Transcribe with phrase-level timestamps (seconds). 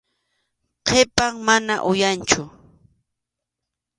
[0.85, 2.41] Qhipan, mana uyanchu.